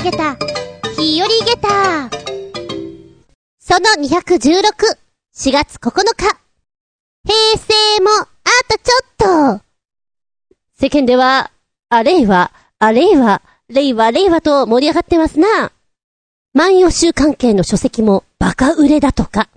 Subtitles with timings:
[0.00, 0.34] あげた、
[0.96, 2.08] 日和ゲタ
[3.58, 4.62] その216、
[5.36, 6.38] 4月9日。
[7.22, 8.26] 平成も、あ
[8.66, 9.64] とちょっと。
[10.80, 11.50] 世間では、
[11.90, 15.70] あれいは、あれいは、れいはれいはと盛り上がってますな。
[16.54, 19.50] 万葉集関係の書籍もバカ売れだとか。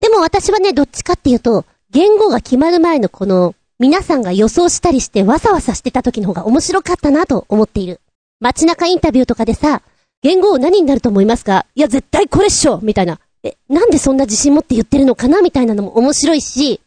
[0.00, 8.00] でも私はね、どっちかっていうと、言語が決まる前のこの、皆さんが予想したりしてわさわさしてた時の方が面白かったなと思っている。
[8.42, 9.82] 街中インタビューとかでさ、
[10.22, 11.66] 言語を何になると思いますか？
[11.74, 13.18] いや、絶対これっしょみたいな。
[13.42, 15.42] え、なんでそんな自信持って言ってるのかな？
[15.42, 16.80] みたいなのも面白いし、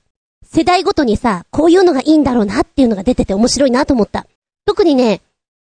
[0.46, 4.26] 世代ごとにさ、こういうのがいいんだろうなっていうのが出てて面白いなと思った。
[4.66, 5.22] 特にね、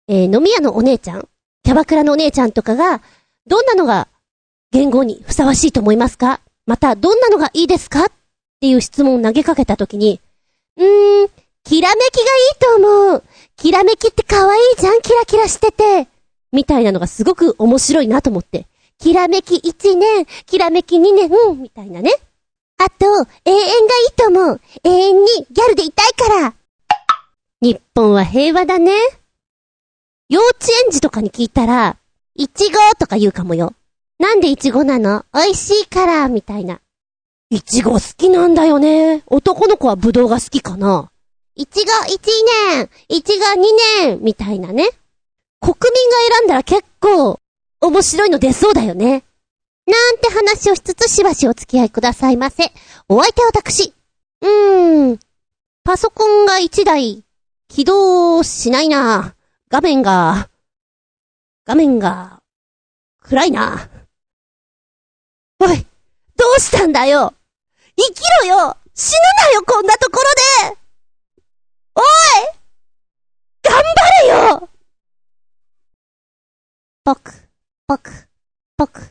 [0.07, 1.27] えー、飲み屋のお姉ちゃん、
[1.63, 3.01] キャバクラのお姉ちゃんとかが、
[3.45, 4.07] どんなのが
[4.71, 6.39] 言語にふさわしいと思いますか？
[6.65, 8.05] また、どんなのがいいですか？
[8.05, 8.11] っ
[8.61, 10.21] ていう質問を投げかけたときに、
[10.77, 11.29] うーん、
[11.65, 12.75] きらめきがいいと
[13.09, 13.23] 思う。
[13.57, 16.07] きらめきって可愛いじゃん、キラキラしてて。
[16.51, 18.67] みたいなのがすごく面白いなと思って。
[18.97, 21.29] きらめき1年、きらめき2年、
[21.61, 22.11] みたいなね。
[22.77, 23.25] あと、永遠がい
[24.09, 24.61] いと思う。
[24.83, 26.53] 永遠にギャルでいたいから。
[27.61, 28.93] 日本は平和だね。
[30.29, 31.97] 幼稚園児とかに聞いたら、
[32.35, 33.73] いちごとか言うかもよ。
[34.17, 35.25] なんでいちごなの？
[35.33, 36.79] 美味しいから、みたいな。
[37.49, 39.23] いちご好きなんだよね。
[39.27, 41.09] 男の子はぶどうが好きかな。
[41.55, 42.19] いちご1
[42.75, 43.57] 年、いちご2
[44.03, 44.89] 年、みたいなね。
[45.61, 47.39] 国民が選んだら結構、
[47.81, 49.23] 面白いの出そうだよね。
[49.85, 52.71] なんて話をしつつしばしお付き合いくださいませ。
[53.07, 53.93] お相手は私。
[54.41, 55.19] うーん。
[55.83, 57.23] パソコンが1台、
[57.67, 59.35] 起動しないな。
[59.69, 60.49] 画面が、
[61.65, 62.41] 画面が、
[63.21, 63.89] 暗いな。
[65.61, 65.85] おい、
[66.37, 67.33] どうしたんだよ
[67.97, 70.21] 生きろよ死ぬなよこんなとこ
[70.63, 70.77] ろで
[71.95, 72.03] おい
[73.61, 74.69] 頑張れよ
[77.09, 77.33] ぽく、
[77.87, 78.11] ぽく、
[78.77, 79.01] ぽく。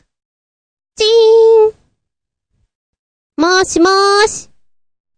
[0.95, 1.73] チーン。
[3.35, 4.49] もーしもーし。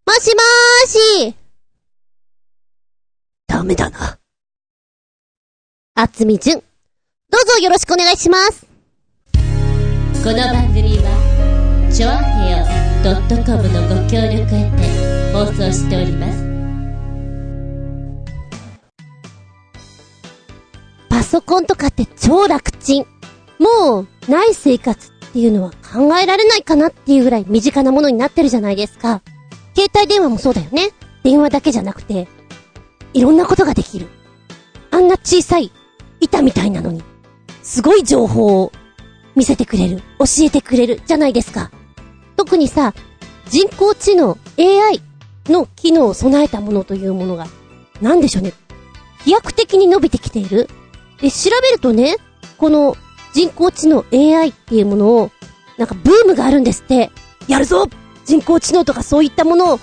[0.07, 1.35] もしもーし。
[3.45, 4.17] ダメだな。
[5.93, 6.57] あつみじゅん。
[6.57, 6.63] ど
[7.37, 8.65] うぞよろしくお願いします。
[10.23, 12.65] この番組は、ちょあへよ
[13.45, 16.40] .com のご協力へて放送しております。
[21.31, 23.05] ソコンとかって超楽ちん。
[23.57, 29.21] もう、ない生活っていうのは考えられないかなっていうぐらい身近なものになってるじゃないですか。
[29.73, 30.89] 携帯電話もそうだよね。
[31.23, 32.27] 電話だけじゃなくて、
[33.13, 34.09] いろんなことができる。
[34.91, 35.71] あんな小さい
[36.19, 37.01] 板みたいなのに、
[37.63, 38.73] すごい情報を
[39.33, 41.71] 見せてくれる、教えてくれるじゃないですか。
[42.35, 42.93] 特にさ、
[43.47, 45.01] 人工知能、AI
[45.45, 47.47] の機能を備えたものというものが、
[48.01, 48.51] なんでしょうね。
[49.23, 50.67] 飛躍的に伸びてきている。
[51.21, 52.17] で、調べるとね、
[52.57, 52.95] この
[53.33, 55.31] 人工知能 AI っていうものを、
[55.77, 57.11] なんかブームがあるんですって。
[57.47, 57.87] やるぞ
[58.25, 59.79] 人工知能とかそういったものを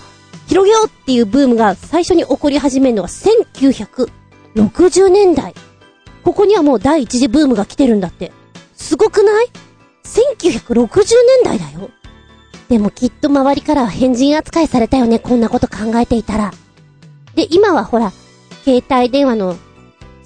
[0.47, 5.53] 広げようっていうブームが最初に起こり始めるのが1960年代。
[6.23, 8.31] ここにはもう第一次ブームが来てるんだって。
[8.75, 9.47] すごくない
[10.03, 11.07] ?1960 年
[11.43, 11.89] 代だよ。
[12.69, 16.53] でもきっと周りからは変人扱いされたよね、こんなこと考えていたら。
[17.35, 18.11] で、今はほら、
[18.63, 19.57] 携帯電話の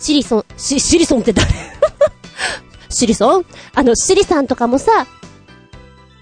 [0.04, 1.50] シリソン、シ、シリソンって誰？
[2.92, 3.46] シリソン？
[3.74, 5.08] あの、シリさんとかもさ、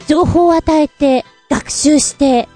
[0.08, 2.48] 情報を与えて、学習して、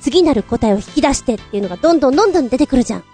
[0.00, 3.04] 次なる答えを引き出してっていうのがどんどんどんどん出てくるじゃん。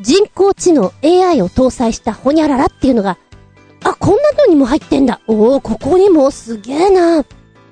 [0.00, 3.18] 人工知能 AI を搭載したホニャララっていうのが、
[3.84, 5.20] あ、こんなのにも入ってんだ。
[5.26, 7.26] おお、ここにもすげえな。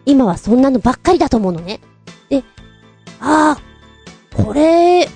[0.04, 1.80] 今はそんなのばっかりだと思うのね。
[2.28, 2.44] で、
[3.20, 3.58] ああ、
[4.36, 5.08] これ、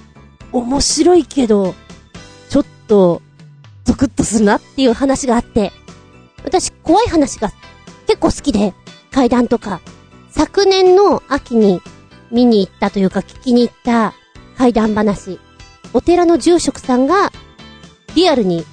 [0.51, 1.75] 面白いけど、
[2.49, 3.21] ちょっと、
[3.85, 5.73] ゾクッとするなっていう話があって、
[6.45, 7.53] 私怖い話が
[8.07, 8.75] 結構好きで、
[9.11, 9.81] 階段とか、
[10.31, 11.81] 昨年の秋に
[12.31, 14.15] 見に行ったというか聞きに行った
[14.57, 15.39] 階段話。
[15.93, 17.31] お寺の住職さんが、
[18.15, 18.65] リアルに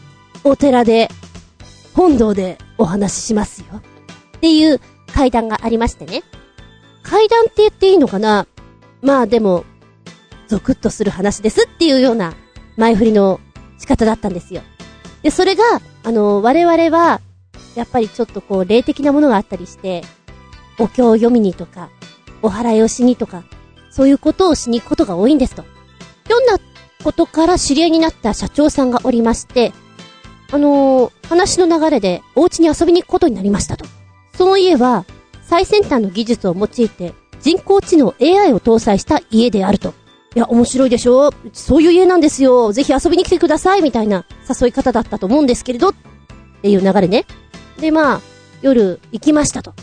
[0.44, 1.10] お寺で、
[1.94, 3.68] 本堂でお話ししますよ。
[4.38, 4.80] っていう
[5.14, 6.24] 階段がありましてね。
[7.04, 8.48] 階段って言っていいのかな？
[9.02, 9.66] まあでも、
[10.48, 12.36] ゾクッとする話ですっていうような
[12.78, 13.40] 前振りの
[13.78, 14.62] 仕方だったんですよ。
[15.24, 15.64] で、それが、
[16.04, 17.22] あの、我々は、
[17.76, 20.04] やっぱりちょっとこう、霊的なものがあったりして、
[20.78, 21.90] お経を読みにとか、
[22.42, 23.44] お祓いをしにとか、
[23.92, 25.64] そういうことをしに行くことが多いんですと。
[26.28, 26.58] ひょんな
[27.04, 29.74] ことから知り合いになった社長さんがおりまして、
[30.52, 33.86] あのー、話の流れでお家に遊びに行くことになりましたと。
[34.36, 35.06] その家は、
[35.44, 39.94] 最先端の技術を用いて、人工知能 AI を搭載した家であると。
[40.36, 41.32] いや、面白いでしょ？
[41.54, 42.72] そういう家なんですよ。
[42.72, 43.82] ぜひ遊びに来てください。
[43.82, 45.94] みたいな誘い方だったと思うんですけれど、っ
[46.62, 47.26] ていう流れね。
[47.80, 48.22] で、まあ、
[48.62, 49.74] 夜行きましたと。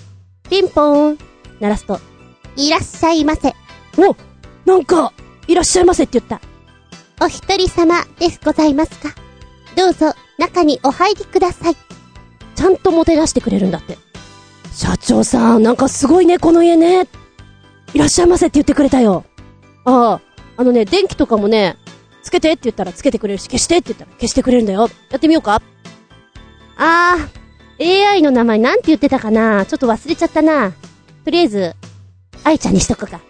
[0.48, 1.18] ピンポーン
[1.58, 1.98] 鳴らすと、
[2.54, 3.54] いらっしゃいませ。
[3.98, 4.16] お
[4.64, 5.12] なんか、
[5.48, 6.40] いらっしゃいませって言った。
[7.24, 9.14] お一人様ですございますか？
[9.76, 11.76] どうぞ、中にお入りください。
[12.54, 13.98] ちゃんともてなしてくれるんだって。
[14.72, 17.08] 社長さん、なんかすごいね、この家ね。
[17.94, 19.24] いらっしゃいませって言ってくれたよ。
[19.84, 20.20] ああ、
[20.56, 21.76] あのね、電気とかもね、
[22.22, 24.88] つけてって言ったらつけてくれるし、消してって言ったら消してくれるんだよ。
[25.10, 25.62] やってみようか
[26.76, 30.72] あー、AI の名前なんて言ってたかなちょっと忘れちゃったな。
[31.24, 31.74] とりあえず、
[32.44, 33.20] 愛ちゃんにしとくか。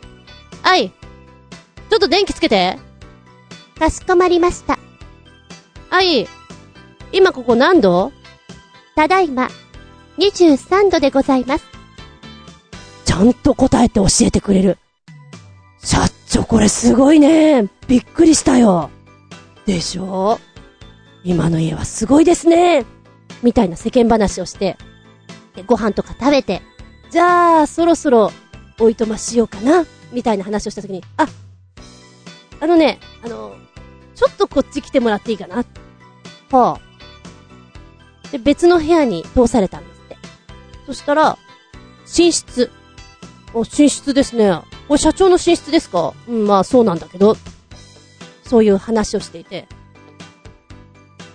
[0.63, 2.79] 愛、ちょっと電気つけて。
[3.79, 4.79] かしこまりました。
[5.91, 6.27] 愛、
[7.13, 8.13] 今ここ何度？
[8.95, 9.49] ただいま、
[10.19, 11.65] 23度でございます。
[13.05, 14.79] ちゃんと答えて教えてくれる。
[15.87, 15.99] 社
[16.29, 17.69] 長これすごいね。
[17.87, 18.91] びっくりしたよ。
[19.67, 20.41] でしょ？
[21.23, 22.85] 今の家はすごいですね。
[23.45, 24.77] みたいな世間話をして、
[25.69, 26.61] ご飯とか食べて、
[27.13, 28.33] じゃあ、そろそろ、
[28.81, 31.29] おいとましようかな、みたいな話をしたときに、あ、
[32.59, 33.55] あのね、あの、
[34.17, 35.65] ちょっとこっち来てもらっていいかな。
[36.51, 36.81] はあ。
[38.33, 40.17] で、別の部屋に通されたんですって。
[40.87, 41.39] そしたら、
[42.19, 42.73] 寝室。
[43.55, 44.51] お、寝室ですね。
[44.89, 46.15] これ社長の寝室ですか？
[46.29, 47.37] うん、まあそうなんだけど。
[48.45, 49.67] そういう話をしていて。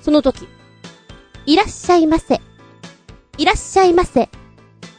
[0.02, 0.48] その時、
[1.46, 2.40] いらっしゃいませ。
[3.38, 4.30] いらっしゃいませ。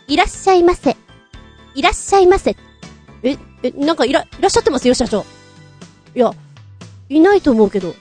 [0.06, 0.96] いらっしゃいませ。
[1.74, 2.56] いらっしゃいませ。
[3.22, 4.86] え、え、なんかいら、いらっしゃってます？
[4.86, 5.24] よ、社長。
[6.14, 6.32] いや、
[7.08, 7.88] いないと思うけど。
[7.88, 7.94] ん？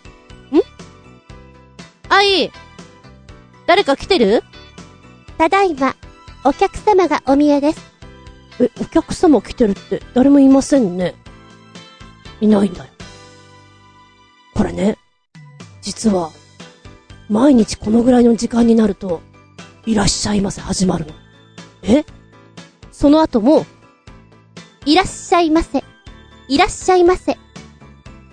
[2.09, 2.51] あい、
[3.65, 4.43] 誰か来てる？
[5.37, 5.95] ただいま、
[6.43, 7.90] お客様がお見えです。
[8.61, 11.15] え、お客様来てるって誰もいませんね。
[12.39, 12.89] いないんだよ。
[14.53, 14.97] これね、
[15.81, 16.31] 実は、
[17.29, 19.21] 毎日このぐらいの時間になると、
[19.85, 21.13] いらっしゃいませ始まるの。
[21.83, 22.05] え？
[22.91, 23.65] その後も、
[24.85, 25.83] いらっしゃいませ。
[26.47, 27.37] いらっしゃいませ。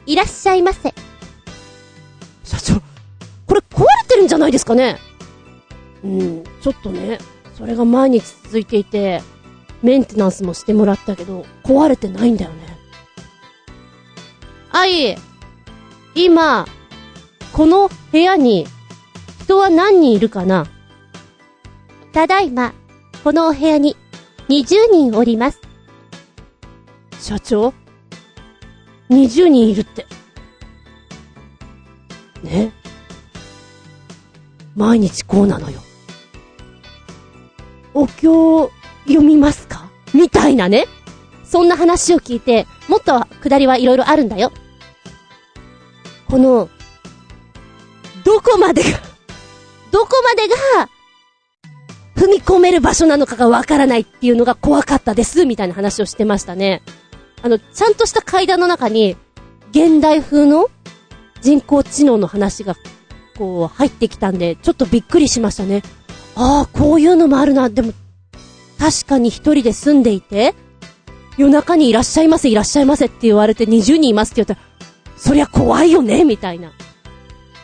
[0.04, 0.92] いらっしゃいませ。
[2.44, 2.80] 社長、
[3.46, 4.98] これ壊れてるんじゃないですかね？
[6.02, 7.18] うん、ちょっとね、
[7.56, 9.22] それが毎日続いていて、
[9.82, 12.78] メンテナンスもしてもらったけど、壊れてないんだよね。
[14.72, 15.16] あい、
[16.14, 16.66] 今、
[17.52, 18.66] この部屋に、
[19.42, 20.66] 人は何人いるかな？
[22.12, 22.74] ただいま、
[23.22, 23.96] このお部屋に、
[24.48, 25.60] 20人おります。
[27.20, 27.72] 社長
[29.10, 30.06] ?20 人いるって。
[32.42, 32.72] ね？
[34.74, 35.80] 毎日こうなのよ。
[37.94, 38.70] お経
[39.06, 39.67] 読みます
[40.38, 40.86] たいなね。
[41.44, 44.52] そんな話を聞いて、もっと下りはいろいろあるんだよ。
[46.28, 46.68] この、
[48.24, 49.00] どこまでが、
[49.90, 50.88] どこまでが、
[52.14, 56.82] 踏み込める場所なのかがわからないっていうのが怖かったです、みたいな話をしてましたね。
[57.42, 59.16] あの、ちゃんとした階段の中に、
[59.70, 60.68] 現代風の
[61.40, 62.76] 人工知能の話が、
[63.36, 65.82] こう、入ってきたんで、ちょっとびっくりしましたね。
[66.34, 67.70] ああ、こういうのもあるな。
[67.70, 67.92] でも、
[68.78, 70.54] 確かに一人で住んでいて、
[71.36, 74.60] 夜中にいらっしゃいませ、いらっしゃいませって言われて20人いますって言ったら、
[75.16, 76.72] そりゃ怖いよね、みたいな。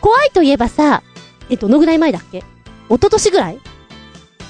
[0.01, 1.03] 怖いといえばさ、
[1.49, 2.39] え、どのぐらい前だっけ？
[2.39, 2.43] 一
[2.89, 3.59] 昨年ぐらい？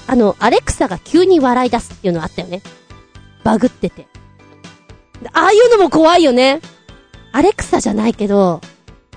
[0.06, 2.62] あの、アレクサが急に笑い出すっていうのあったよね。
[3.44, 4.06] バグってて。
[5.32, 6.60] ああいうのも怖いよね。
[7.32, 8.60] アレクサじゃないけど、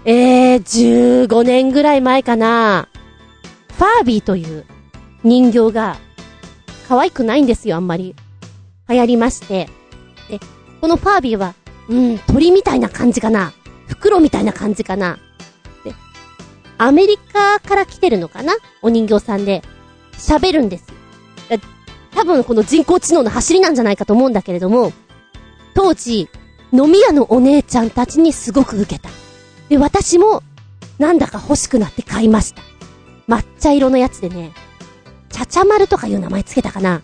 [0.05, 2.87] えー、15年ぐらい前かな。
[3.77, 4.65] ファービーという
[5.23, 5.97] 人形が、
[6.89, 8.15] 可愛くないんですよ、あんまり。
[8.89, 9.69] 流行りまして。
[10.27, 10.39] で、
[10.81, 11.53] このファービーは、
[11.87, 13.53] うん、鳥みたいな感じかな。
[13.87, 15.19] 袋みたいな感じかな。
[15.83, 15.93] で、
[16.79, 18.55] アメリカから来てるのかな？
[18.81, 19.61] お人形さんで。
[20.13, 20.85] 喋るんです。
[22.11, 24.91] 多分この人工知能の走りなんじゃないかと思うんだけれども、
[25.75, 26.27] 当時、
[26.73, 29.09] 飲み屋のお姉ちゃんたちにすごく受けた。
[29.69, 30.41] で、私も、
[30.97, 32.63] なんだか欲しくなって買いました。
[33.27, 34.53] 抹茶色のやつでね、
[35.29, 37.01] ちゃちゃ丸とかいう名前つけたかな。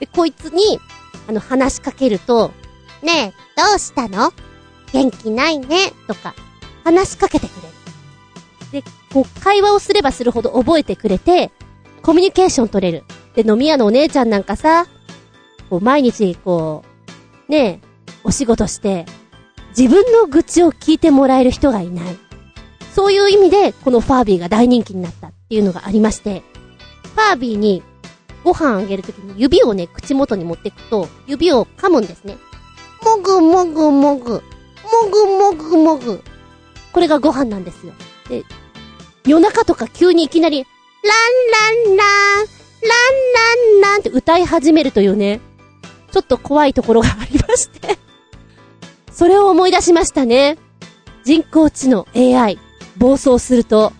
[0.00, 0.80] で、こいつに、
[1.28, 2.52] あの、話しかけると、
[3.02, 4.32] ねえ、どうしたの？
[4.92, 6.34] 元気ないね、とか、
[6.84, 7.50] 話しかけてく
[8.72, 8.82] れる。
[8.82, 11.50] で、こう、会話をすればするほど覚えてくれて、
[12.02, 13.04] コミュニケーション取れる。
[13.34, 14.86] で、飲み屋のお姉ちゃんなんかさ、
[15.70, 16.84] こう、毎日、こ
[17.48, 17.88] う、ねえ、
[18.22, 19.06] お仕事して、
[19.76, 22.16] 自分の愚痴を聞いてもらえる人がいない。
[22.94, 26.42] そういう意味で、このファービーが大人気になったっていうのがありまして、
[27.14, 27.82] ファービーに
[28.42, 32.36] ご飯あげるときに指をね、口元に持っていくと、指を噛むんですね。
[33.02, 34.32] もぐもぐもぐ。
[34.32, 34.40] も
[35.10, 36.22] ぐもぐもぐ。
[36.92, 37.92] これがご飯なんですよ。
[38.28, 38.44] で、
[39.26, 42.04] 夜中とか急にいきなり、ランランラ
[42.42, 42.64] ン。
[42.84, 45.40] ランランって歌い始めるというね、
[46.12, 47.98] ちょっと怖いところがありまして。
[49.10, 50.58] それを思い出しましたね。
[51.24, 52.58] 人工知能 AI、
[52.98, 53.92] 暴走すると、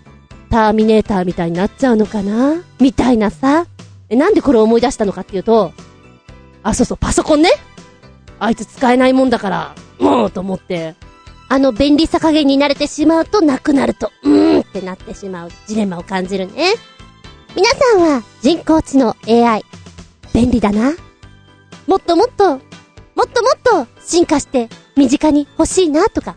[0.55, 2.63] ターミネーターみたいになっちゃうのかな？
[2.79, 3.67] みたいなさ。
[4.09, 5.73] え、なんでこれを思い出したのかっていうと、
[6.63, 7.51] あ、そうそう、パソコンね。
[8.39, 10.95] あいつ使えないもんだから、もうと思って、
[11.49, 16.75] あの便利さ加減に慣れてしまうとなくなると、うーんってなってしまうジレンマを感じるね。
[17.57, 19.65] 皆さんは人工知能 AI、
[20.33, 20.93] 便利だな。
[21.89, 22.61] もっともっと、もっ
[23.27, 26.37] ともっと進化して身近に欲しいなとか、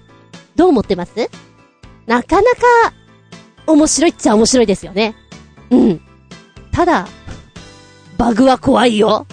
[0.55, 1.29] どう思ってます？
[2.07, 2.93] なかなか
[3.67, 5.15] 面白いっちゃ面白いですよね。
[5.69, 6.01] うん。
[6.71, 7.07] ただ、
[8.17, 9.27] バグは怖いよ。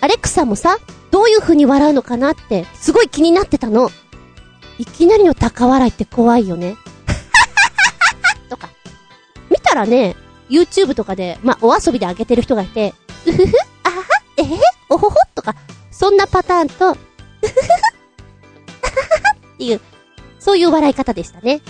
[0.00, 0.78] アレックサもさ、
[1.10, 3.90] どういう風に笑うのかなって、すごい気になってたの。
[4.78, 6.76] いきなりの高笑いって怖いよね。
[8.48, 8.68] とか。
[9.50, 10.14] 見たらね、
[10.48, 12.94] YouTube とかで、まあ、お遊びで上げてる人がいて、
[13.26, 13.52] うふふ、
[13.82, 14.04] あはは、
[14.36, 15.56] えへ、おほほ、とか、
[15.90, 16.98] そんなパターンと、うふふ、あは
[19.30, 19.80] はっていう、
[20.38, 21.60] そういう笑い方でしたね。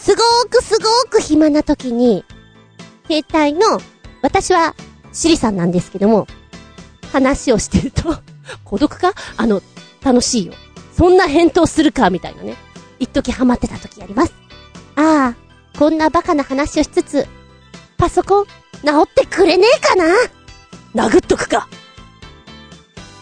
[0.00, 2.24] すごーくすごーく暇な時に、
[3.06, 3.80] 携帯の、
[4.22, 4.74] 私は、
[5.12, 6.26] シリさんなんですけども、
[7.12, 8.16] 話をしてると、
[8.64, 9.12] 孤独か？
[9.36, 9.60] あの、
[10.02, 10.54] 楽しいよ。
[10.96, 12.08] そんな返答するか？
[12.10, 12.56] みたいなね。
[12.98, 14.32] 一時ハマってた時あります。
[14.96, 17.26] ああ、こんなバカな話をしつつ、
[17.98, 18.46] パソコン、
[18.82, 21.08] 直ってくれねえかな？
[21.08, 21.68] 殴っとくか。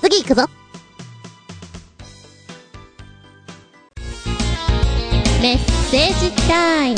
[0.00, 0.47] 次行くぞ。
[5.40, 6.97] メッセージタイム。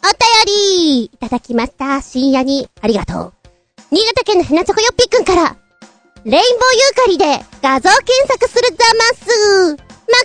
[0.00, 0.06] お
[0.46, 2.00] 便りいただきました。
[2.02, 3.32] 深夜に、ありがとう。
[3.90, 5.56] 新潟県のひなちょこよっぴーくんから、
[6.24, 6.38] レインボーユー
[6.94, 9.76] カリで画像検索するザマス。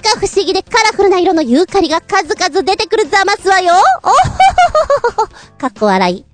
[0.04, 3.74] まか不思議でカラフルな色のユーカリが数々出てくるザマスはよ。
[4.04, 5.28] おほほほほほ。
[5.58, 6.25] かっこ笑い。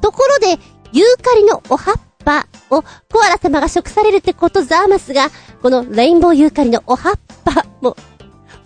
[0.00, 0.58] ところで、
[0.92, 5.30] ユーカリのお葉っぱをコアラ様が食されるってことザマスが、
[5.62, 7.96] このレインボーユーカリのお葉っぱも、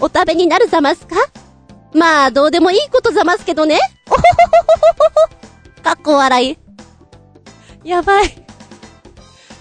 [0.00, 1.16] お食べになるザマスか？
[1.92, 3.78] まあ、どうでもいいことざますけどね。
[4.06, 4.26] おほほほ
[4.78, 5.10] ほほ
[5.78, 5.82] ほ。
[5.82, 6.58] かっこ笑い。
[7.88, 8.46] やばい。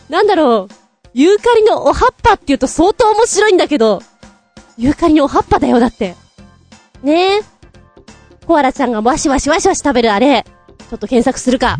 [0.09, 0.73] なんだろう。
[1.13, 4.01] ユーカリのお葉っぱって言うと相当面白いんだけど、
[4.77, 6.15] ユーカリのお葉っぱだよ、だって。
[7.03, 7.41] ねえ。
[8.45, 11.77] コアラちゃんがワシワシワシワシ食べるあれ、ちょっと検索するか。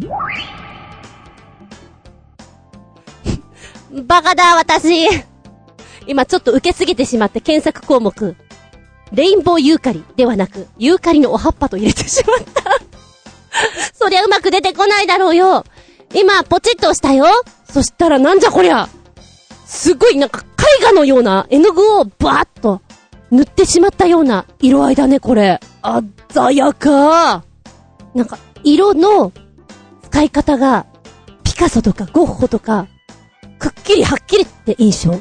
[4.06, 5.08] バカだ、私。
[6.08, 8.36] 今ちょっと受けすぎてしまって検索項目。
[9.12, 12.80] レインボーユーカリではなく、ユーカリのお葉っぱと入れてしまった。
[13.94, 15.66] そりゃうまく出てこないだろうよ。
[16.14, 17.26] 今、ポチッと押したよ。
[17.72, 18.90] そしたらなんじゃこりゃ。
[19.66, 20.44] すごいなんか
[20.82, 22.82] 絵画のような絵の具をバーッと
[23.32, 25.60] 塗ってしまったような色合いだね、これ。
[26.34, 27.44] 鮮やか。
[28.16, 29.32] なんか、色の
[30.10, 30.86] 使い方が、
[31.44, 32.88] ピカソとかゴッホとか、
[33.60, 35.20] くっきりはっきりって印象。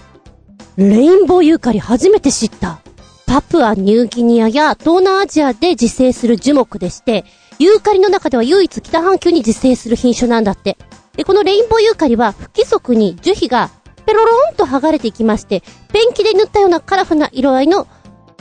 [0.77, 2.81] レインボーユーカリ初めて知った。
[3.29, 7.27] パプアニューギニアや東南アジアで自生する樹木でして、
[7.59, 10.79] ユーカリの中では唯一北半球に自生する品種なんだって。
[11.15, 13.71] で、このレインボーユーカリは不規則に樹皮が
[14.07, 17.87] ペロローンと剥がれていきまして、ペンキで塗ったようなカラフルな色合いの、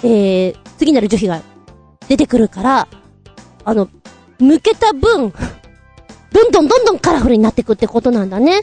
[0.03, 1.41] えー、次なる樹皮が
[2.07, 2.87] 出てくるから、
[3.65, 3.89] あの、
[4.39, 5.33] 剥けた分、
[6.31, 8.61] どんどんどんどんカラフルになってくってことなんだね。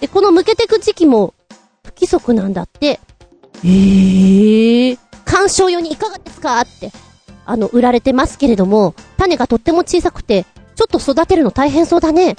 [0.00, 1.32] で、この剥けてく時期も
[1.82, 3.00] 不規則なんだって。
[3.64, 4.98] えー、
[5.30, 6.60] 鑑賞用にいかがですか？
[6.60, 6.90] って、
[7.46, 10.44] あの、売られてますけれども、種がとっても小さくて、
[10.74, 12.34] ちょっと育てるの大変そうだね。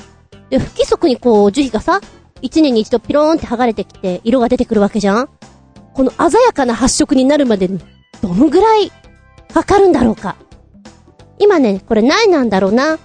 [0.49, 2.01] で、不規則にこう、樹皮がさ、
[2.41, 5.29] 一年に一度ピローンって剥がれてきて、色が出てくるわけじゃん
[5.93, 7.79] この鮮やかな発色になるまでに、
[8.21, 8.91] どのぐらい、
[9.53, 10.35] かかるんだろうか？
[11.39, 12.99] 今ね、これ苗なんだろうな。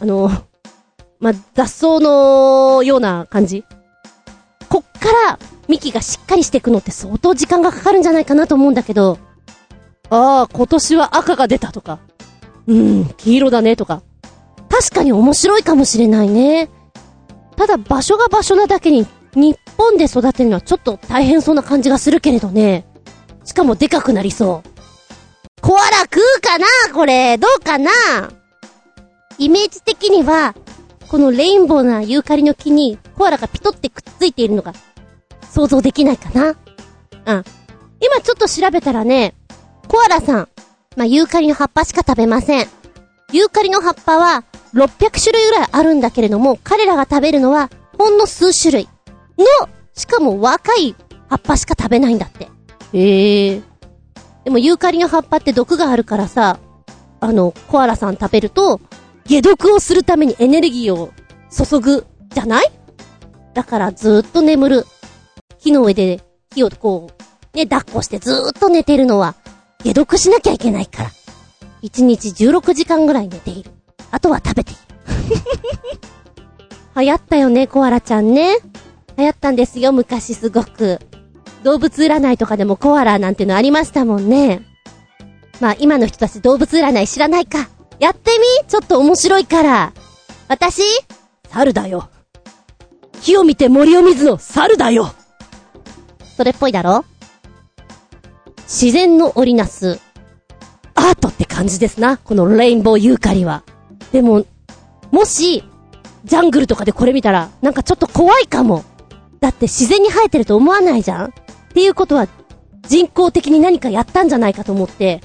[0.00, 0.30] あの、
[1.18, 3.64] ま雑草のような感じ。
[4.68, 9.18] こっから、幹がしっかりしていくのって相当時間がかかるんじゃないかなと思うんだけど、
[10.10, 12.00] ああ、今年は赤が出たとか、
[12.66, 14.02] うん、黄色だねとか。
[14.70, 16.68] 確かに面白いかもしれないね。
[17.56, 22.86] ただ場所が場所なだけに、日本で育てるのはちょっと大変そうな感じがするけれどね。
[23.44, 25.60] しかもでかくなりそう。
[25.60, 27.90] コアラ食うかなこれ、どうかな？
[29.38, 30.54] イメージ的には、
[31.08, 34.72] このレインボーなユーカリの木にコアラがピトってくっついているのが
[35.50, 36.50] 想像できないかな？
[36.50, 36.56] うん。
[38.00, 39.34] 今ちょっと調べたらね、
[39.88, 40.48] コアラさん、
[40.96, 42.66] まあ、ユーカリの葉っぱしか食べません。
[43.32, 48.88] ユーカリの葉っぱは600種類ぐらいあるんだけれども、彼らが食べるのはほんの数種類
[49.36, 49.44] の、
[49.94, 50.94] しかも若い
[51.28, 52.48] 葉っぱしか食べないんだって。
[52.92, 53.62] へえ。
[54.44, 56.58] でもユーカリの葉っぱって毒があるからさ、
[57.20, 58.80] あの、コアラさん食べると、
[59.28, 61.12] 解毒をするためにエネルギーを
[61.50, 62.72] 注ぐ、じゃない？
[63.52, 64.86] だからずーっと眠る。
[65.68, 66.20] 木の上で
[66.50, 67.10] 木をこ
[67.54, 69.34] う、ね、抱っこしてずーっと寝てるのは、
[69.82, 71.10] 解毒しなきゃいけないから。
[71.82, 73.70] 1日16時間ぐらい寝ている。
[74.10, 74.80] あとは食べている。
[76.96, 78.56] 流行ったよね、コアラちゃんね。
[79.16, 81.00] 流行ったんですよ、昔すごく。
[81.62, 84.62] 動物占いとかでもコアラなんてのありましたもんね。
[85.60, 87.68] まあ今の人たち動物占い知らないか。
[87.98, 89.92] やってみちょっと面白いから。
[90.48, 90.82] 私？
[91.50, 92.08] 猿だよ。
[93.20, 95.12] 火を見て森を見ずの猿だよ。
[96.38, 97.04] それっぽいだろ？
[98.68, 99.98] 自然の織りなす、
[100.94, 102.16] アートって感じですな。
[102.16, 103.64] このレインボーユーカリは。
[104.12, 104.46] でも、
[105.10, 105.64] もし、
[106.24, 108.84] ジャングルとかでこれ見たら、なんかちょっと怖いかも。
[109.40, 111.26] だって自然に生えてると思わないじゃん？
[111.26, 111.32] っ
[111.74, 112.28] ていうことは、
[112.82, 115.20] 人工的に何かやったんじゃないかと思って、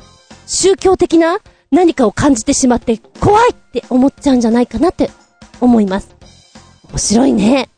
[0.47, 1.37] 宗教的な
[1.69, 5.11] 何かを感じてしまって、怖いって思っちゃうんじゃないかなって
[5.61, 6.15] 思います。
[6.89, 7.69] 面白いね。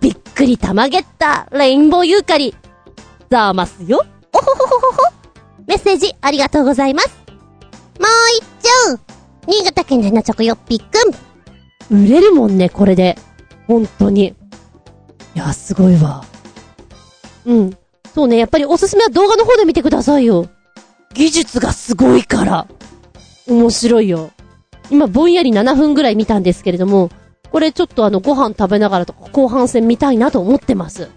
[0.00, 2.54] びっくりたまげった、レインボーユーカリ。
[3.30, 4.04] ざますよ。
[4.32, 5.02] おほほほほほ。
[5.68, 7.08] メッセージありがとうございます。
[8.00, 9.00] もう一丁。
[9.46, 12.04] 新潟県でのチョコよっぴっくん。
[12.04, 13.16] 売れるもんね、これで。
[13.68, 14.34] 本当に。
[15.36, 16.24] いや、すごいわ。
[17.46, 17.78] うん。
[18.12, 20.48] そうね、やっぱりおすすめは動画の方で見てくださいよ。
[21.14, 22.66] 技術がすごいから。
[23.46, 24.32] 面白いよ。
[24.90, 27.10] 今、ぼんやり7分ぐらい見たんですけれども、
[27.52, 31.10] これちょっとあの、ご飯食べながらとか、後半戦見たいなと思ってます。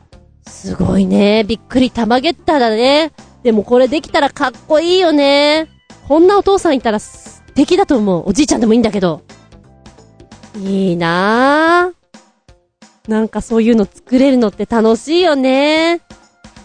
[0.48, 1.44] すごいね。
[1.44, 3.12] びっくりたまげっただね。
[3.44, 5.68] でもこれできたらかっこいいよね。
[6.08, 8.30] こんなお父さんいたら素敵だと思う。
[8.30, 9.22] おじいちゃんでもいいんだけど。
[10.58, 13.10] いいなぁ。
[13.10, 16.02] なんかそういうの作れるのって楽しいよね。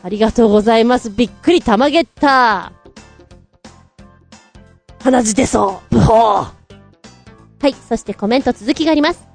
[0.02, 1.10] ありがとうございます。
[1.10, 2.72] びっくりたまげった。
[5.00, 5.94] 鼻血出そう。
[5.94, 6.58] ブホー。
[7.60, 9.26] はい、そしてコメント続きがあります。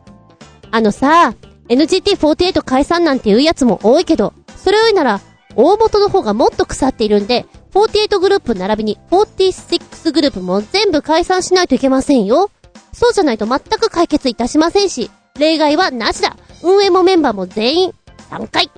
[0.72, 1.34] あのさ、
[1.74, 5.22] NGT48 解散なんていうやつも多いけど、それを言うなら、
[5.56, 12.50] 大元の方がもっと腐っているんで、48グループ並びに46グループも全部解散しないといけませんよ。
[12.94, 15.10] そうじゃないと全く解決いたしませんし、
[15.40, 16.38] 例外はなしだ。
[16.62, 17.92] 運営もメンバーも全員、
[18.30, 18.70] 3回。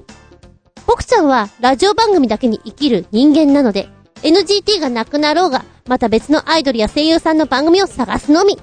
[0.88, 3.90] 僕ちゃんはラジオ番組だけに生きる人間なので、
[4.24, 8.58] NGT がなくなろうが、また別のアイドルや声優さんの番組を探すのみ。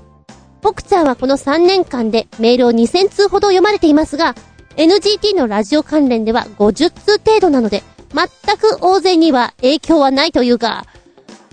[0.63, 4.35] 僕ちゃんはこの3年間でメールを2000通ほど読まれていますが、
[4.77, 7.83] NGT のラジオ関連では50通程度なので、
[8.15, 10.87] 全く大勢には影響はないというか、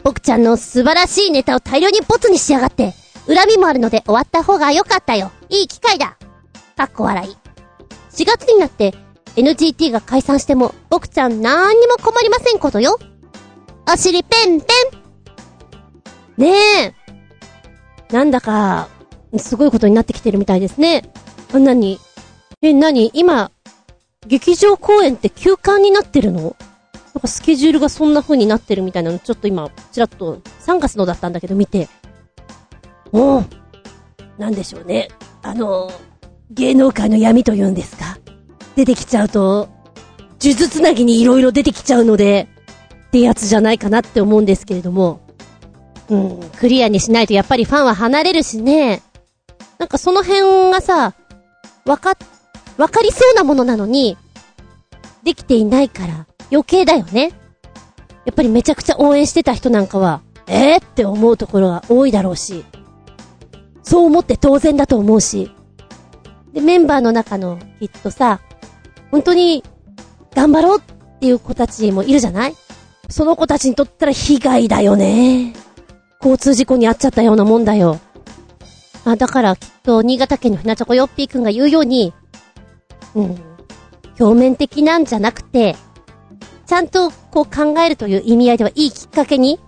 [0.03, 2.93] 僕ちゃんの素晴らしいネタを大量にボツにしやがって、
[3.27, 5.31] 恨みもあるので終わった方が良かったよ。
[5.49, 6.17] いい機会だ。
[6.77, 7.37] かっこ笑い。
[8.11, 8.93] 4月になって
[9.35, 12.99] NGT が解散しても、僕ちゃんなんにも困りませんことよ。
[13.91, 14.67] お尻ペンペ
[16.37, 16.41] ン。
[16.41, 16.93] ねえ。
[18.11, 18.89] なんだか、
[19.37, 21.03] すごいことになってきてるみたいですね。
[21.53, 21.99] あ、なに
[22.61, 23.51] え、なに今、
[24.27, 26.55] 劇場公演って休館になってるの？
[27.13, 31.87] なんかスケジュールがそんな風になってるみたいなの、ちょっと今、ちらっと3月のだったんだけど見て、
[33.11, 33.45] おう
[34.37, 35.09] なんでしょうね。
[35.41, 35.91] あの、
[36.51, 38.17] 芸能界の闇というんですか？
[38.75, 39.69] 出てきちゃうと、
[40.41, 42.47] 呪術つなぎに色々出てきちゃうので、
[43.07, 45.21] ってやつじゃないかなって思うんですけれども、
[46.09, 49.01] うん、クリアにしないとやっぱりファンは離れるしね。
[49.79, 51.13] なんかその辺がさ、
[51.85, 52.13] わか、
[52.77, 54.17] わかりそうなものなのに、
[55.23, 57.31] できていないから余計だよね。
[58.25, 62.65] やっぱりめちゃくちゃ応援してた人なんかは、えー、って思うところが多いだろうし、
[63.81, 65.51] そう思って当然だと思うし、
[66.53, 68.41] で、メンバーの中のきっとさ、
[69.11, 69.63] 本当に
[70.35, 72.55] 頑張ろうっていう子たちもいるじゃない？
[73.09, 75.53] その子たちにとったら被害だよね。
[76.19, 77.99] 交通事故に遭っちゃったようなもんだよ。
[79.05, 82.13] あ、だからきっと新潟県のひなちょこよっぴーくんが言うように、
[83.15, 83.37] うん、
[84.19, 85.75] 表面的なんじゃなくて、
[86.65, 89.59] ちゃんとこう考えるという意味合いではいいきっかけに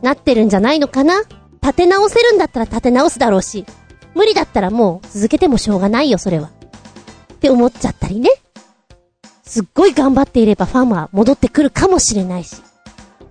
[0.00, 1.22] なってるんじゃないのかな？
[1.60, 3.66] 立て直せるんだったら立て直すだろうし、
[4.14, 6.50] 無理だったらもう続けてもしょうがないよ、それは。
[7.34, 8.30] って思っちゃったりね。
[9.42, 12.62] すっごい頑張っていればファンは戻ってくるかもしれないし、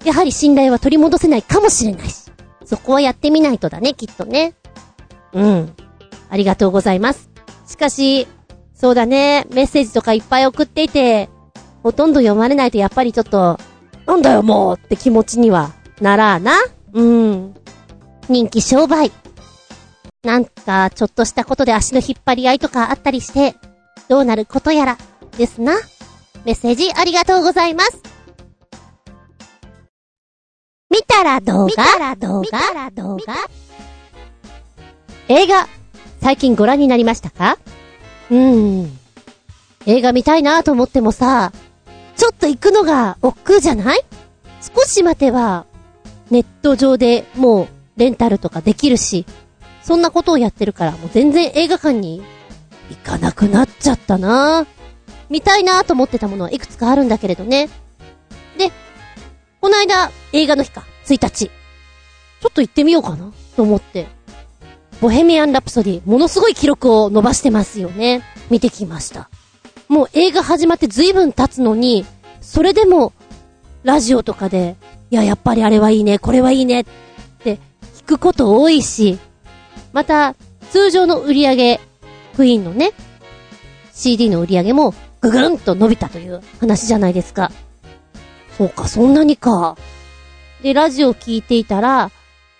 [0.04, 2.32] やはり信頼は取り戻せないかもしれないし、
[2.66, 4.54] そこはやってみないとだね、きっとね。
[5.34, 5.74] うん。
[6.30, 7.30] ありがとうございます。
[7.68, 8.28] しかし、
[8.74, 11.30] そうだね、メッセージとかいっぱい送っていて、
[11.84, 13.60] ほとんど読まれないとやっぱりちょっと、
[14.06, 16.54] なんだよもうって気持ちにはならあな。
[16.94, 17.56] うん。
[18.30, 19.12] 人気商売。
[20.24, 23.56] なんか、ちょっとしたことで足の引っ張り合いとかあったりして、
[24.10, 24.98] どうなることやら、
[25.38, 25.76] ですな。
[26.46, 28.02] メッセージありがとうございます。
[30.90, 33.36] 見たら動画見たら動画見たら動画
[35.30, 35.68] 映画、
[36.22, 37.58] 最近ご覧になりましたか？
[38.30, 39.00] うーん。
[39.86, 41.52] 映画見たいなと思ってもさ、
[42.16, 44.00] ちょっと行くのが億劫じゃない？
[44.62, 45.66] 少し待てば、
[46.32, 49.26] ネット上でもうレンタルとかできるし、
[49.84, 52.24] そんなことをやってるからもう全然映画館に
[52.90, 54.66] 行かなくなっちゃったな
[55.30, 57.68] 見たいなと思ってたものはいくつかあるんだけれどね。
[58.58, 58.72] で、
[59.60, 61.48] この間映画の日か、1日。
[61.48, 64.08] ちょっと行ってみようかなと思って。
[65.02, 68.24] ボヘミアン・ラプソディ、ものすごい記録を伸ばしてますよね。
[68.50, 69.30] 見てきました。
[69.88, 72.06] もう映画始まって随分経つのに、
[72.42, 73.14] それでも、
[73.84, 74.76] ラジオとかで、
[75.12, 76.86] いや、やっぱりあれはいいね、これはいいね、っ
[77.44, 77.60] て
[77.98, 79.20] 聞くこと多いし、
[79.94, 80.36] また、
[80.72, 81.80] 通常の売り上げ、
[82.36, 82.92] クイーンのね、
[83.94, 87.52] CD の売り上げも、ぐぐんと伸びたという話じゃないですか。
[88.58, 89.78] そうか、そんなにか。
[90.64, 92.12] で、ラジオ聞いていたら、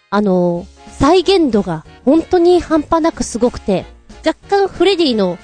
[0.10, 0.66] あの
[0.98, 3.86] 再現度が本当に半端なくすごくて、
[4.26, 5.38] 若干フレディの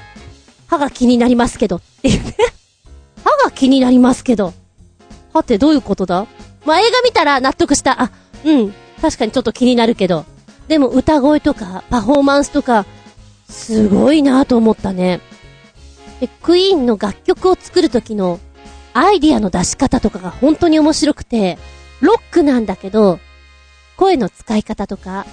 [0.67, 2.37] 歯が気になりますけど、っていうね。
[3.21, 4.53] 歯が気になりますけど。
[5.33, 6.25] 歯ってどういうことだ？
[6.65, 8.01] まあ、映画見たら納得した。
[8.01, 8.11] あ、
[8.45, 8.73] うん。
[9.01, 10.23] 確かにちょっと気になるけど。
[10.69, 12.85] でも歌声とかパフォーマンスとか、
[13.49, 15.19] すごいなと思ったね。
[16.21, 18.39] で、クイーンの楽曲を作る時の
[18.93, 21.57] アイディアの出し方とかが本当に面白くて、
[21.99, 23.19] ロックなんだけど、
[23.97, 25.25] 声の使い方とか、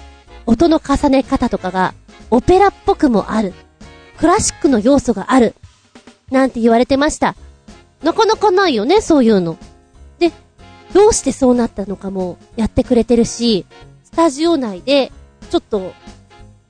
[0.51, 1.95] 音の重ね方とかが、
[2.29, 3.55] オペラっぽくもある。
[4.19, 5.55] クラシックの要素がある。
[6.33, 7.37] なんて言われてました。
[8.03, 9.57] なかなかないよね、そういうの。
[10.19, 10.33] で、
[10.93, 13.65] どうしてそうなったのかもやってくれてるし、
[14.03, 15.13] スタジオ内で、
[15.53, 15.93] ちょっと、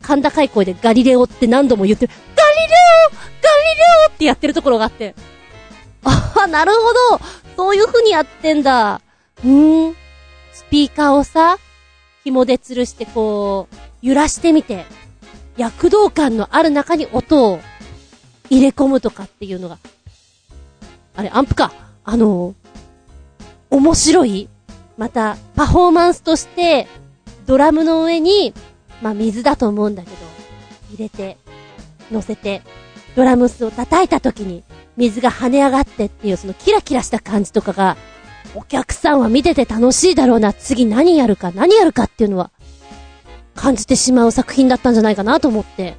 [0.07, 2.13] 甲高い声でガリレオって何度も言ってる。
[2.37, 2.75] ガリレ
[3.07, 5.15] オガリレオってやってるところがあって。
[6.05, 7.25] ああ、なるほど
[7.57, 9.01] そういう風にやってんだ。
[9.43, 9.97] うーん。
[10.53, 11.57] スピーカーをさ、
[12.25, 14.85] 紐で吊るしてこう、揺らしてみて、
[15.57, 17.61] 躍動感のある中に音を
[18.51, 19.79] 入れ込むとかっていうのが、
[21.17, 21.73] あれ、アンプか。
[22.05, 22.55] あの、
[23.71, 24.49] 面白い。
[24.97, 26.89] また、パフォーマンスとして、
[27.47, 28.55] ドラムの上に、
[29.03, 30.17] まあ、水だと思うんだけど、
[30.93, 31.39] 入れて、
[32.11, 32.63] 乗せて、
[33.17, 34.63] ドラムスを叩いた時に、
[34.97, 37.97] 水が跳ね上がってっていう、そのキラキラした感じとかが、
[38.55, 42.51] お客さんは見てて楽しいだろうな、次何やるか、何やるかっていうのは、
[43.55, 45.97] 感じてしまう作品だったんじゃないかなと思って。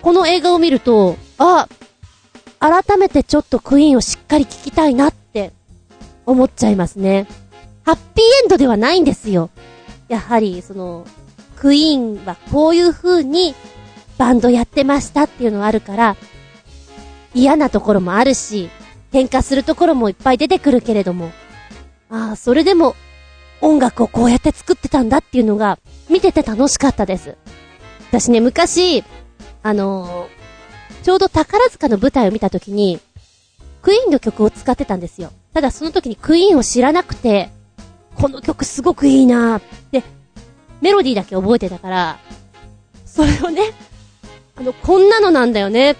[0.00, 1.68] この映画を見ると、あ、
[2.60, 5.52] 改めてちょっとクイーンをしっかり聞きたいなって
[6.26, 7.26] 思っちゃいますね。
[7.84, 9.50] ハッピーエンドではないんですよ。
[10.08, 11.06] やはり、その、
[11.56, 13.54] クイーンはこういう風に
[14.18, 16.16] バンドやってましたっていうのはあるから、
[17.34, 18.70] 嫌なところもあるし、
[19.12, 21.32] 喧嘩するところもいっぱい出てくるけれども、
[22.12, 22.94] ああ、それでも
[23.60, 27.36] 音楽をこうやって作ってたんだっていうのが見てて楽しかったです。
[28.10, 29.02] 私ね、昔、
[29.62, 30.42] あのー
[31.02, 33.00] ちょうど宝塚の舞台を見た時に、
[33.82, 35.32] クイーンの曲を使ってたんですよ。
[35.52, 37.50] ただその時にクイーンを知らなくて、
[38.14, 40.04] この曲すごくいいなーって、
[40.80, 42.18] メロディーだけ覚えてたから、
[43.04, 43.72] それをね、
[44.54, 45.96] あの、こんなのなんだよね。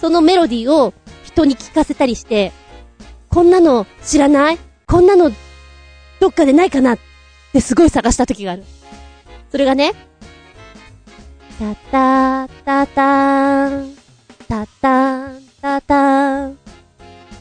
[0.00, 0.94] そのメロディーを
[1.24, 2.52] 人に聞かせたりして、
[3.28, 5.30] こんなの知らないこんなの、
[6.18, 6.98] どっかでないかなっ
[7.52, 8.64] てすごい探した時がある。
[9.52, 9.92] それがね、
[11.58, 13.96] たたーたたーん、
[14.48, 16.58] たたーんたたーん、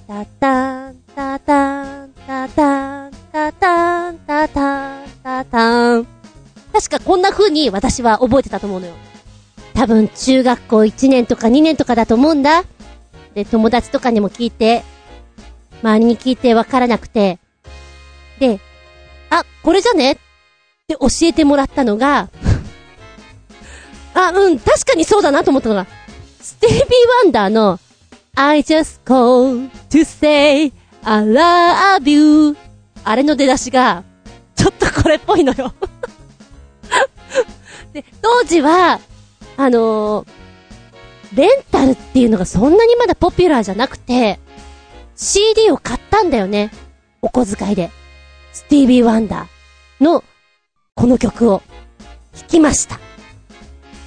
[0.08, 6.08] たたーんたたーん、たたーんたたーん、たたーんたたーん。
[6.74, 8.94] 確かこんな風に私は覚えてたと思うのよ。
[9.74, 12.66] 多分中学校1年とか2年とかだと思うんだ。
[13.36, 14.84] で、友達とかにも聞いて、
[15.82, 17.40] 周りに聞いてわからなくて、
[18.40, 18.60] で、
[19.30, 20.14] あ、これじゃね？
[20.14, 20.16] っ
[20.88, 22.30] て教えてもらったのが、
[24.14, 25.88] あ、うん、確かにそうだなと思ったのが、
[26.42, 26.84] スティービー・
[27.26, 27.80] ワンダーの
[28.36, 30.72] I just call to say
[31.04, 32.58] I love you
[33.04, 34.04] あれの出だしが、
[34.56, 35.74] ちょっとこれっぽいのよ。
[37.94, 39.00] で、当時は、
[39.58, 40.28] あのー
[41.36, 44.40] レンタルっていうのがそんなにまだポピュラーじゃなくて、
[45.18, 46.72] CD を買ったんだよね。
[47.22, 47.90] お小遣いで。
[48.54, 50.24] スティービー・ワンダーの、
[50.96, 51.62] この曲を、
[52.34, 53.00] 弾きました。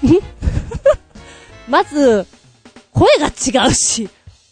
[1.69, 2.27] まず、
[2.93, 4.09] 声が違うし、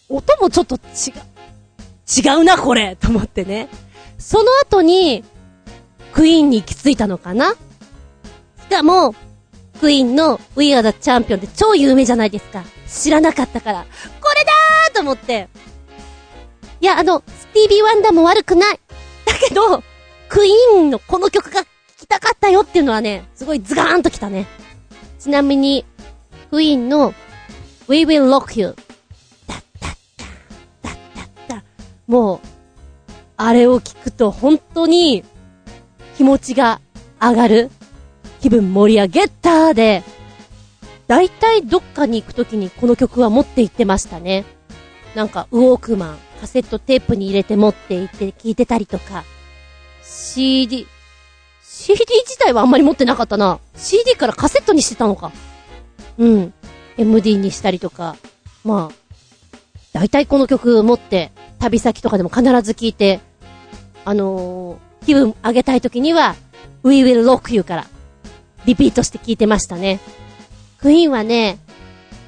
[0.09, 2.39] 音もちょっと違う。
[2.39, 3.69] 違うな、これと思ってね。
[4.19, 5.25] その後に、
[6.13, 7.57] クイーンに行き着いたのかなし
[8.69, 9.15] かも、
[9.81, 12.65] クイーンの We Are the Champion って超有名じゃないですか。
[12.89, 13.87] 知らなかったから。
[14.21, 15.49] これだーと思って。
[16.81, 18.81] いや、あの、スティービー・ワンダーも悪くない。
[19.25, 19.83] だけど、
[20.29, 21.67] クイーンのこの曲が聴
[21.99, 24.47] きたかったよっていうのはね、すごいズガーンときたね。
[25.19, 25.85] ちなみに、
[26.51, 27.15] クイーンの
[27.89, 28.77] We Will Rock You。
[29.47, 29.97] ダッダッ
[30.83, 31.65] ダッダッダッダ
[32.07, 32.41] もう、
[33.37, 35.25] あれを聞くと本当に
[36.17, 36.81] 気持ちが
[37.21, 37.71] 上がる。
[38.41, 40.05] 気分盛り上げたーで、
[41.07, 44.45] だいたいどっかに行くときにこの曲は持って行ってましたね。
[45.15, 49.25] なんか、ウォークマン、カセットテープに入れて持って行って聞いてたりとか、
[50.03, 50.87] CD、
[51.63, 53.61] CD 自体はあんまり持ってなかったな。
[53.77, 55.33] CD からカセットにしてたのか。
[56.19, 56.53] うん。
[56.97, 58.17] MD にしたりとか。
[58.65, 59.19] まあ、
[59.93, 63.21] だいたいこの曲持って、旅先とかでも必ず聴いて、
[64.05, 66.37] あのー、気分上げたい時には、
[66.83, 67.87] We Will Rock You から、
[68.65, 70.01] リピートして聴いてましたね。
[70.79, 71.59] クイーンはね、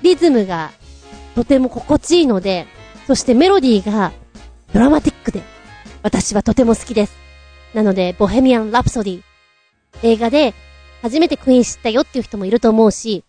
[0.02, 0.70] リズムが
[1.34, 2.66] とても心地いいので、
[3.10, 4.12] そしてメロディーが
[4.72, 5.42] ドラマティックで、
[6.00, 7.16] 私はとても好きです。
[7.74, 9.22] なので、ボヘミアン・ラプソディ、
[10.04, 10.54] 映画で
[11.02, 13.24] 初めてクイーン知ったよっていう人もいると思うし、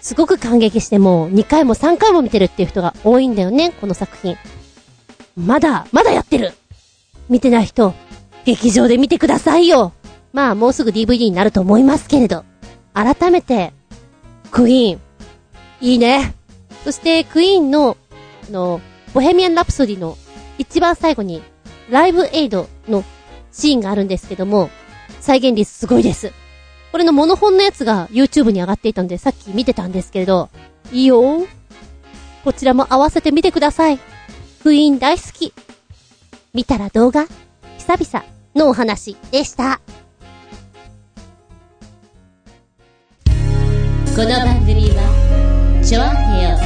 [0.00, 4.36] すごく感激してもう2回も3回も見てるっていう人が多いんだよね、この作品。
[5.36, 6.52] まだ、まだやってる
[7.28, 7.94] 見てない人、
[8.44, 9.94] 劇場で見てくださいよ
[10.32, 12.44] まあ、もうすぐ DVD になると思いますけれど、
[12.94, 13.72] 改めて、
[14.52, 15.00] クイーン、
[15.80, 16.36] いいね。
[16.84, 17.96] そして、クイーンの、
[18.48, 18.80] あの、
[19.14, 20.16] ボヘミアン・ラプソディの
[20.58, 21.42] 一番最後に、
[21.90, 23.04] ライブエイドの
[23.52, 24.70] シーンがあるんですけども、
[25.20, 26.32] 再現率すごいです。
[26.92, 30.48] これのモノホンのやつが YouTube に上がっていたので、さっき見てたんですけれど、
[30.92, 31.46] いいよ
[32.44, 33.98] こちらも合わせて見てください。
[34.62, 35.52] クイーン大好き。
[36.54, 37.26] 見たら動画
[37.78, 39.80] 久々のお話でした。
[44.16, 46.58] この番組は、ちょあへよ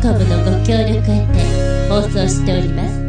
[0.00, 3.02] .com のご協力へて放送しております。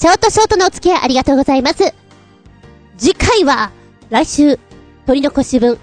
[0.00, 1.94] ショートショートのお付き合いありがとうございます。
[2.96, 3.70] 次回は、
[4.08, 4.58] 来週、
[5.06, 5.78] 取り残し分、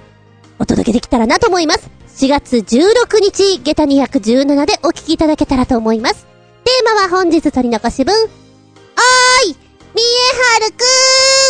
[0.58, 1.90] お届けできたらなと思います。
[2.18, 6.26] 4月16日、下駄217でお聞きいただけたらと思います。
[6.64, 9.56] テーマは本日取り残し分、おーい
[9.96, 10.84] みえはるく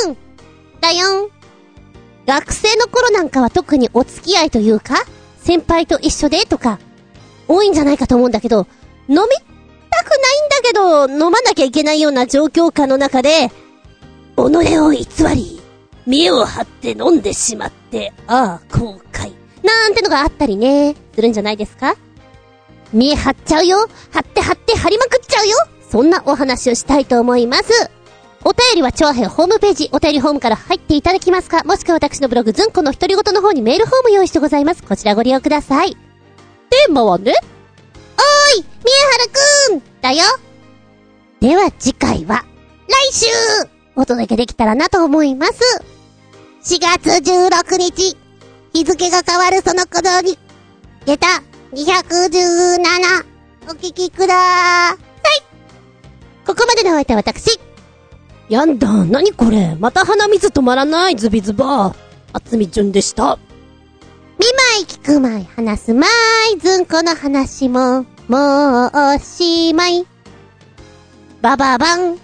[0.08, 0.18] ーん
[0.82, 1.37] だよん。
[2.28, 4.96] 学生の頃なんかは特にお付き合いというか、
[5.40, 6.78] 先輩と一緒でとか、
[7.48, 8.68] 多いんじゃないかと思うんだけど、
[9.08, 9.30] 飲みたくないん
[10.50, 13.50] だけど、飲まなきゃいけないような状況下の中で、
[14.36, 14.42] 己
[14.78, 15.62] を偽り、
[16.06, 19.34] 見栄を張って飲んでしまって、ああ、後悔。
[19.64, 21.96] なんてのがあったりね、するんじゃないですか？
[22.94, 25.58] 見え張っちゃうよ張って張って張りまくっちゃうよ
[25.90, 27.92] そんなお話をしたいと思います。
[28.44, 31.64] お便りは、超平ホームページ、お便りホームから入っていただきますか？
[31.64, 34.84] もしくは私のブログ、ずんこの独り言の方にメールフォーム用意してございます。
[34.84, 35.92] こちらご利用ください。
[35.96, 37.34] テーマはね、
[38.56, 40.24] おーいみえはるくんだよ
[41.40, 42.46] では次回は、
[42.88, 43.26] 来週
[43.96, 45.84] お届けできたらなと思います。
[46.64, 48.18] 4月16日、
[48.74, 50.38] 日付が変わるその頃に、
[51.06, 51.28] 下駄
[51.74, 53.26] 217、
[53.68, 54.98] お聞きください。
[56.46, 57.60] ここまでのお相手は私、
[58.50, 61.96] やんだ、なにこれまた鼻水止まらない、ズビズバー。
[62.34, 63.38] あつみちゅんでした。
[64.40, 66.08] 見舞い聞くまい話すま
[66.54, 70.06] いずんこの話も、もうおしまい。
[71.42, 72.18] バババン。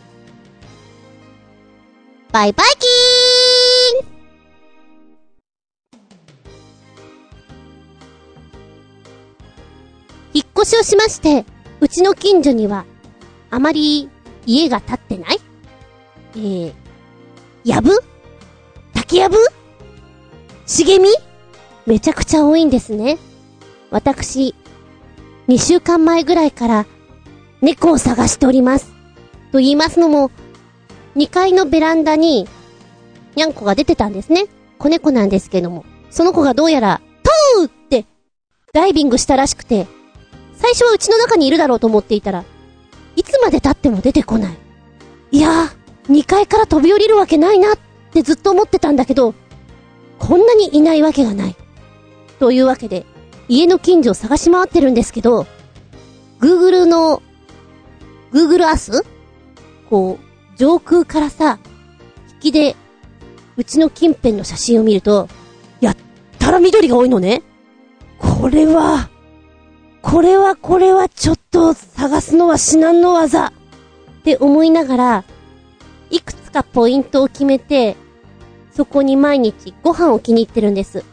[2.32, 4.14] バイバイキーン
[10.34, 11.46] 引っ越しをしまして、
[11.80, 12.86] うちの近所には、
[13.52, 14.10] あまり
[14.46, 15.40] 家が建ってない
[16.36, 16.74] えー、
[17.64, 17.92] やぶ？
[18.94, 19.38] 竹やぶ？
[20.66, 21.10] 茂み？
[21.86, 23.18] めちゃくちゃ多いんですね。
[23.92, 24.56] 私、
[25.48, 26.86] 2週間前ぐらいから
[27.62, 28.94] 猫を探しております。
[29.52, 30.32] と言いますのも、
[31.16, 32.48] 2階のベランダに、
[33.36, 34.46] にゃんこが出てたんですね。
[34.80, 35.86] 子猫なんですけども。
[36.10, 37.02] その子がどうやら、
[37.56, 38.06] トーって、
[38.74, 39.88] ダイビングしたらしくて、
[40.56, 42.46] 最初はうちの中にいるだろうと思っていたら、
[43.16, 44.58] いつまで経っても出てこない。
[45.32, 47.78] いやー、2階から飛び降りるわけないなっ
[48.12, 49.34] てずっと思ってたんだけど、
[50.20, 51.56] こんなにいないわけがない。
[52.40, 53.06] というわけで、
[53.48, 55.46] 家の近所を探し回ってるんですけど、
[56.40, 57.22] Google の、
[58.34, 59.06] Google Earth?
[59.90, 61.60] こう、上空からさ、
[62.36, 62.76] 引きで、
[63.56, 65.30] うちの近辺の写真を見ると、
[65.80, 65.98] やっ
[66.40, 67.44] たら緑が多いのね。
[68.18, 69.10] これは、
[70.02, 73.48] これはこれはちょっと探すのは至難の技。
[73.48, 73.52] っ
[74.24, 75.24] て思いながら、
[76.14, 77.96] いくつかポイントを決めて、
[78.72, 81.04] そこに毎日ご飯を気に入ってるんです。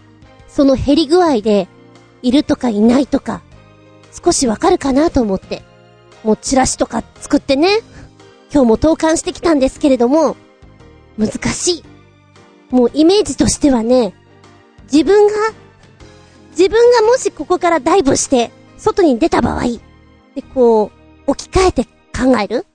[0.46, 1.68] その減り具合で、
[2.22, 3.40] いるとかいないとか、
[4.12, 5.62] 少しわかるかなと思って。
[6.22, 7.78] もうチラシとか作ってね、
[8.52, 10.36] 今日も投函してきたんですけれども、
[11.16, 11.84] 難しい。
[12.68, 14.14] もうイメージとしてはね、
[14.92, 15.32] 自分が、
[16.50, 19.62] 自分がもしここからダイブして、外に出た場合、
[20.34, 20.90] で、こ
[21.26, 22.66] う、置き換えて考える、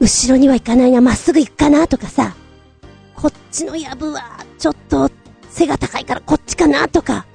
[0.00, 2.34] 後ろには行かないな、まっすぐ行くかなとかさ、
[3.14, 5.10] こっちのやぶは、ちょっと、
[5.50, 7.26] 背が高いからこっちかなとか。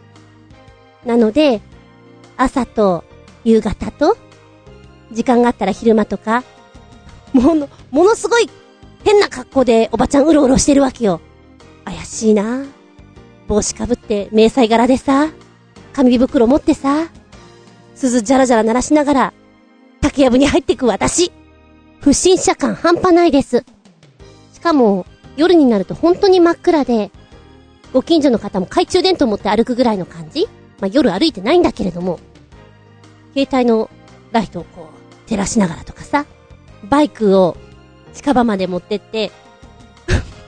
[1.05, 1.61] なので、
[2.37, 3.03] 朝と
[3.43, 4.17] 夕方と、
[5.11, 6.43] 時間があったら昼間とか、
[7.33, 8.49] もの、ものすごい
[9.03, 11.21] 変な格好でおばちゃんうろうろしてるわけよ。
[11.85, 12.65] 怪しいな
[13.47, 15.29] 帽子かぶって迷彩柄でさ、
[15.93, 17.09] 紙袋持ってさ、
[17.93, 19.33] 鈴じゃらじゃら鳴らしながら、
[20.01, 21.31] 竹やぶに入ってく私。
[22.05, 23.65] 不審者感半端ないです。
[24.53, 27.09] しかも、夜になると本当に真っ暗で、
[27.93, 30.47] ご近所の方も懐中電灯持って歩くぐらいの感じ？
[30.79, 32.19] まあ、夜歩いてないんだけれども、
[33.33, 33.89] 携帯の
[34.31, 34.91] ライトをこ
[35.25, 36.27] う、照らしながらとかさ、
[36.87, 37.57] バイクを
[38.13, 39.31] 近場まで持ってって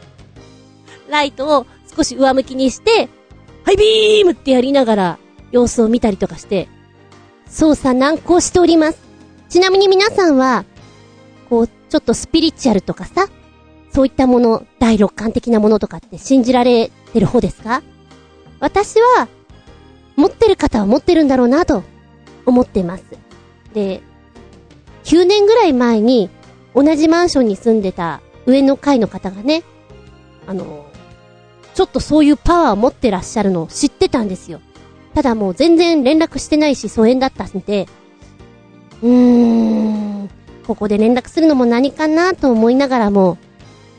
[1.09, 1.65] ライトを
[1.95, 3.09] 少し上向きにして、
[3.63, 5.19] ハイビームってやりながら
[5.51, 6.69] 様子を見たりとかして、
[7.47, 8.99] 操作難航しております。
[9.49, 10.63] ちなみに皆さんは、
[11.49, 13.27] こう、ちょっとスピリチュアルとかさ、
[13.91, 17.81] そういったもの、第六感的なものとかって信じられてる方ですか？
[18.59, 19.27] 私は、
[20.15, 21.83] 持ってる方は持ってるんだろうなと
[22.45, 23.03] 思ってます。
[23.73, 24.01] で、
[25.03, 26.29] 9年ぐらい前に
[26.75, 29.63] 同じマンションに住んでた上の階の方がね、
[30.47, 30.85] あの、
[31.73, 34.59] ちょっとそういうパワーを持ってらっしゃるのを知ってたんですよ。
[35.13, 37.87] ただもう全然連絡してないし疎遠だったんで、
[39.01, 40.29] うーん、
[40.67, 43.37] ここで連絡するのも何かなと思いながらも、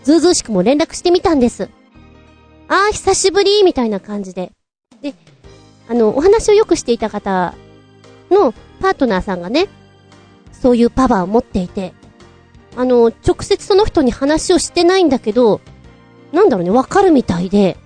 [0.05, 1.71] ずうずうしくも連絡してみたんです。
[2.69, 4.53] あー、久しぶりみたいな感じで。
[5.01, 5.15] で、
[5.89, 7.55] あの、お話をよくしていた方
[8.31, 8.53] の
[8.83, 9.69] パートナーさんがね、
[10.53, 11.95] そういうパワーを持っていて、
[12.77, 15.63] あの、直接その人に話をしてないんだけど、
[16.33, 17.79] なんだろうね、わかるみたいで、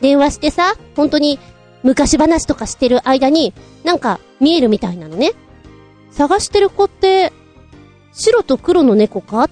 [0.00, 1.38] 電話してさ、本当に
[1.82, 3.52] 昔話とかしてる間に、
[3.84, 5.32] なんか見えるみたいなのね。
[6.12, 7.30] 探してる子って、
[8.16, 9.50] 白と黒の猫か？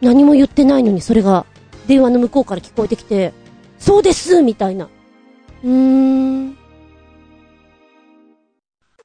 [0.00, 1.44] 何も言ってないのにそれが
[1.86, 3.34] 電話の向こうから聞こえてきて、
[3.78, 4.88] そうですみたいな。
[5.62, 6.56] うーん。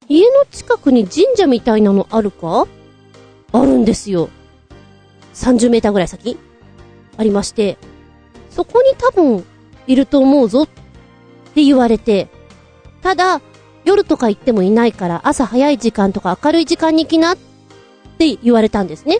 [0.08, 2.68] 家の近くに神社みたいなのあるか？
[3.52, 4.30] あるんですよ。
[5.34, 6.40] 30メーターぐらい先
[7.18, 7.78] ありまして、
[8.50, 9.44] そこに多分
[9.88, 10.68] いると思うぞっ
[11.54, 12.30] て言われて、
[13.02, 13.42] ただ、
[13.84, 17.55] 夜とか行ってもいないから朝早い時間とか明るい時間に行きなって
[18.16, 19.20] って言われたんですね。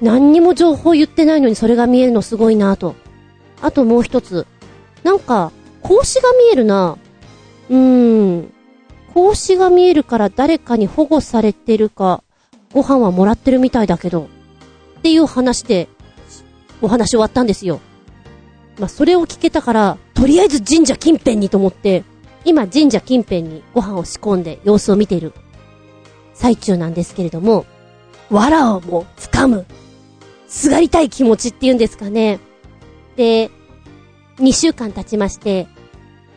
[0.00, 2.94] 何にも情報言ってないのにそれが見えるのすごいなと。
[3.62, 4.46] あともう一つ。
[5.02, 6.98] なんか、格子が見えるな。
[7.70, 8.52] うーん。
[9.14, 12.22] 格子が見えるから誰かに保護されてるか、
[12.72, 14.28] ご飯はもらってるみたいだけど、
[14.98, 15.88] っていう話で、
[16.82, 17.80] お話終わったんですよ。
[18.78, 22.04] まあ、それを聞けたから、とりあえず神社近辺にと思って、
[22.44, 25.32] 今神社近辺にご飯を仕込んで様子を見ている
[26.38, 27.66] 最中なんですけれども、
[28.30, 29.66] 藁をも掴む、
[30.46, 32.38] すがりたい気持ちっていうんですかね。
[33.16, 33.50] で、
[34.38, 35.66] 2週間経ちまして、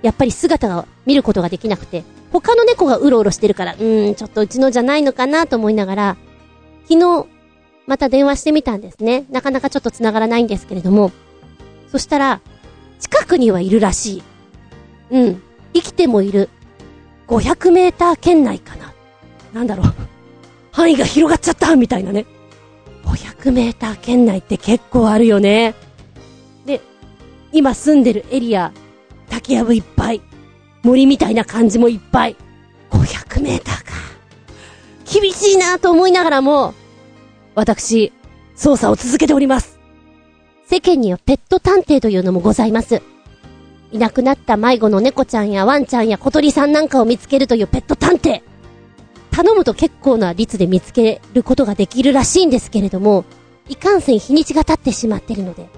[0.02, 6.18] やっぱり姿を見ることができなくて、他の猫がうろうろしてるから、うーん、ちょっとうちのじゃないのかなと思いながら、
[6.90, 7.28] 昨日、
[7.86, 9.26] また電話してみたんですね。
[9.30, 11.12] なかなかちょっと繋がらないんですけれども。
[11.92, 12.42] そしたら、
[13.00, 14.24] 近くにはいるらしい。
[15.12, 15.42] うん。
[15.74, 16.50] 生きてもいる。
[17.28, 18.91] 500メーター圏内かな。
[19.54, 19.94] なんだろう。
[20.72, 22.26] 範囲が広がっちゃったみたいなね。
[23.06, 25.76] 500メーター圏内って結構あるよね。
[26.66, 26.82] で、
[27.52, 28.72] 今住んでるエリア、
[29.30, 30.22] 竹やぶいっぱい。
[30.84, 32.36] 森みたいな感じもいっぱい。
[32.90, 33.92] 500メーターか。
[35.12, 36.74] 厳しいなと思いながらも、
[37.54, 38.14] 私、
[38.56, 39.80] 捜査を続けております。
[40.66, 43.02] 世間にはペット探偵というのもございます。
[43.92, 48.42] いなくなった迷子の猫ちゃんやワンちゃんや小鳥さんなんかを見つけるというペット探偵。
[49.32, 53.26] 頼むと結構な率で見つけることができるらしいんですけれども、
[53.70, 55.70] いかんせん日にちが経ってしまってるので、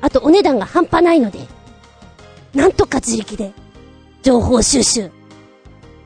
[0.00, 1.38] あとお値段が半端ないので、
[2.54, 3.52] なんとか自力で
[4.22, 5.10] 情報収集。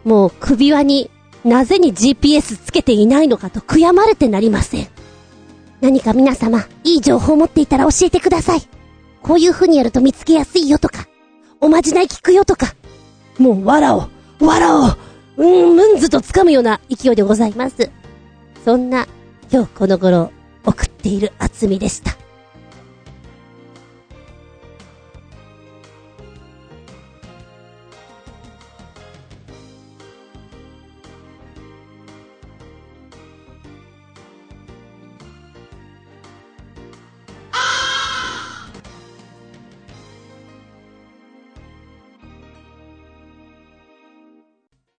[0.05, 1.11] もう首輪に
[1.45, 4.89] なぜに GPS つけていないのかと悔やまれてなりません。
[5.81, 8.63] 何か皆様、いい情報を持っていたら教えてください。
[9.23, 11.09] こういう風にやると見つけやすいよとか、
[11.61, 12.75] おまじない聞くよとか、
[13.39, 14.09] もうわらを、
[14.41, 14.97] わらを、
[15.37, 17.91] うん、ムンズと掴むような勢いでございます。
[18.65, 19.07] そんな、
[19.51, 20.31] 今日この頃、
[20.65, 22.22] 送っている厚みでした。